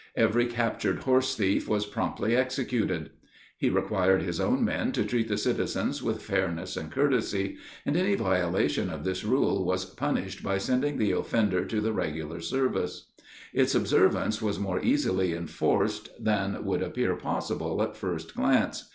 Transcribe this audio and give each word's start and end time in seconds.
Every 0.15 0.47
captured 0.47 1.01
horse 1.03 1.35
thief 1.35 1.67
was 1.69 1.85
promptly 1.85 2.35
executed. 2.35 3.11
He 3.55 3.69
required 3.69 4.23
his 4.23 4.39
own 4.41 4.65
men 4.65 4.91
to 4.93 5.05
treat 5.05 5.27
the 5.27 5.37
citizens 5.37 6.01
with 6.01 6.23
fairness 6.23 6.75
and 6.75 6.91
courtesy, 6.91 7.57
and 7.85 7.95
any 7.95 8.15
violation 8.15 8.89
of 8.89 9.03
this 9.03 9.23
rule 9.23 9.63
was 9.63 9.85
punished 9.85 10.41
by 10.41 10.57
sending 10.57 10.97
the 10.97 11.11
offender 11.11 11.65
to 11.65 11.79
the 11.79 11.93
regular 11.93 12.39
service. 12.41 13.11
Its 13.53 13.75
observance 13.75 14.41
was 14.41 14.57
more 14.57 14.81
easily 14.81 15.35
enforced 15.35 16.09
than 16.19 16.65
would 16.65 16.81
appear 16.81 17.15
possible 17.15 17.83
at 17.83 17.95
first 17.95 18.33
glance. 18.35 18.89